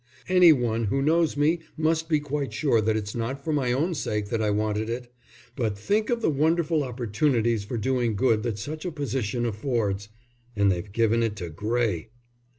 Any 0.27 0.51
one 0.51 0.85
who 0.85 0.99
knows 0.99 1.37
me 1.37 1.59
must 1.77 2.09
be 2.09 2.19
quite 2.19 2.53
sure 2.53 2.81
that 2.81 2.97
it's 2.97 3.13
not 3.13 3.43
for 3.45 3.53
my 3.53 3.71
own 3.71 3.93
sake 3.93 4.29
that 4.29 4.41
I 4.41 4.49
wanted 4.49 4.89
it; 4.89 5.13
but 5.55 5.77
think 5.77 6.09
of 6.09 6.21
the 6.23 6.29
wonderful 6.31 6.83
opportunities 6.83 7.65
for 7.65 7.77
doing 7.77 8.15
good 8.15 8.41
that 8.41 8.57
such 8.57 8.83
a 8.83 8.91
position 8.91 9.45
affords! 9.45 10.09
And 10.55 10.71
they've 10.71 10.91
given 10.91 11.21
it 11.21 11.35
to 11.35 11.51
Gray!" 11.51 12.09